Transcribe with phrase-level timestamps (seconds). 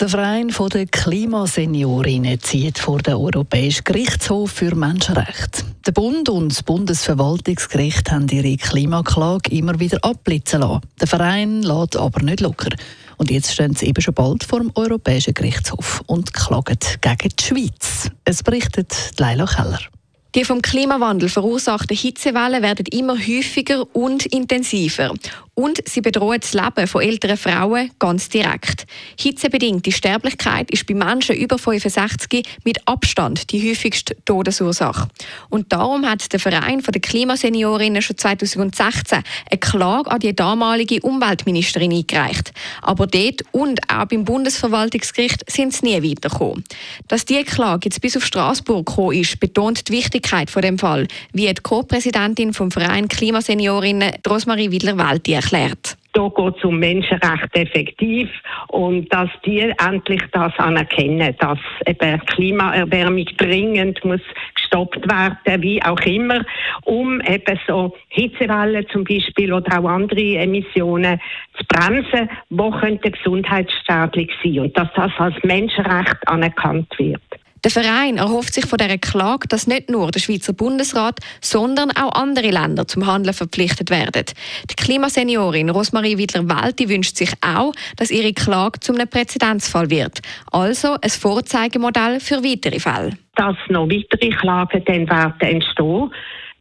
[0.00, 5.64] Der Verein der Klimaseniorinnen zieht vor den Europäischen Gerichtshof für Menschenrechte.
[5.84, 10.82] Der Bund und das Bundesverwaltungsgericht haben ihre Klimaklage immer wieder abblitzen lassen.
[11.00, 12.70] Der Verein lässt aber nicht locker.
[13.16, 17.44] Und jetzt stehen sie eben schon bald vor dem Europäischen Gerichtshof und klagen gegen die
[17.44, 18.08] Schweiz.
[18.24, 19.80] Es berichtet Leila Keller.
[20.34, 25.12] Die vom Klimawandel verursachten Hitzewellen werden immer häufiger und intensiver.
[25.58, 28.86] Und sie bedrohen das Leben von älteren Frauen ganz direkt.
[29.18, 35.08] Hitzebedingte Sterblichkeit ist bei Menschen über 65 mit Abstand die häufigste Todesursache.
[35.48, 41.92] Und darum hat der Verein der Klimaseniorinnen schon 2016 eine Klage an die damalige Umweltministerin
[41.92, 42.52] eingereicht.
[42.80, 46.62] Aber dort und auch beim Bundesverwaltungsgericht sind sie nie weitergekommen.
[47.08, 51.08] Dass diese Klage jetzt bis auf Straßburg gekommen ist, betont die Wichtigkeit von dem Fall,
[51.32, 55.96] wie die Co-Präsidentin vom Verein Klimaseniorinnen, Rosmarie Widler-Welti, erklärt.
[56.14, 58.28] Hier geht es um Menschenrechte effektiv
[58.68, 64.20] und dass die endlich das anerkennen, dass eben Klimaerwärmung dringend muss
[64.54, 66.44] gestoppt werden, wie auch immer,
[66.84, 71.20] um eben so Hitzewellen zum Beispiel oder auch andere Emissionen
[71.56, 77.22] zu bremsen, wo könnte gesundheitsschädlich sein und dass das als Menschenrecht anerkannt wird.
[77.64, 82.14] Der Verein erhofft sich von dieser Klage, dass nicht nur der Schweizer Bundesrat, sondern auch
[82.14, 84.24] andere Länder zum Handeln verpflichtet werden.
[84.70, 90.20] Die Klimaseniorin Rosmarie Widler-Welti wünscht sich auch, dass ihre Klage zum einem Präzedenzfall wird.
[90.52, 93.10] Also ein Vorzeigemodell für weitere Fälle.
[93.34, 96.10] Dass noch weitere Klagen dann werden entstehen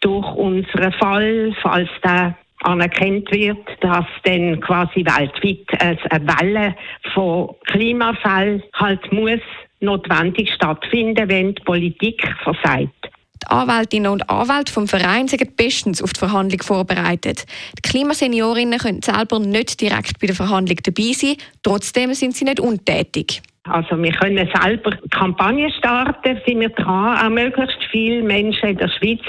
[0.00, 5.66] durch unseren Fall, falls der anerkannt wird, dass dann quasi weltweit
[6.10, 6.74] eine Welle
[7.12, 9.40] von Klimafällen halt muss
[9.80, 13.10] notwendig stattfinden, wenn die Politik versagt.
[13.42, 17.44] Die Anwältinnen und Anwälte vom Verein sind bestens auf die Verhandlung vorbereitet.
[17.76, 22.60] Die Klimaseniorinnen können selber nicht direkt bei der Verhandlung dabei sein, trotzdem sind sie nicht
[22.60, 23.42] untätig.
[23.64, 28.88] Also wir können selber Kampagnen starten, sind wir dran, auch möglichst viele Menschen in der
[28.88, 29.22] Schweiz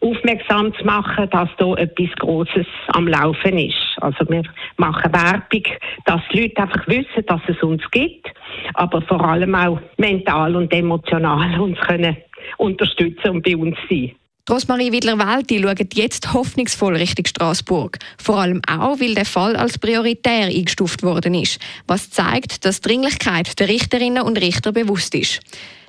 [0.00, 3.85] aufmerksam zu machen, dass da etwas Großes am Laufen ist.
[4.00, 4.42] Also wir
[4.76, 5.62] machen Werbung,
[6.04, 8.26] dass die Leute einfach wissen, dass es uns gibt,
[8.74, 12.16] aber vor allem auch mental und emotional uns können
[12.58, 14.14] unterstützen und bei uns sein.
[14.48, 17.98] Rosmarie Widler-Welti schaut jetzt hoffnungsvoll Richtung Straßburg.
[18.16, 21.58] Vor allem auch, weil der Fall als prioritär eingestuft worden ist,
[21.88, 25.40] was zeigt, dass die Dringlichkeit der Richterinnen und Richter bewusst ist.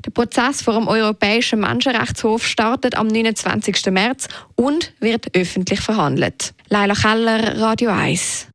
[0.03, 3.91] Der Prozess vor dem Europäischen Menschenrechtshof startet am 29.
[3.91, 6.53] März und wird öffentlich verhandelt.
[6.69, 8.47] Leila Keller, Radio 1.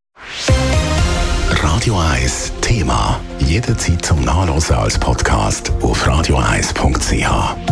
[1.62, 3.20] Radio 1 Thema.
[3.38, 7.71] Jederzeit zum Nachlesen als Podcast auf radio1.ch.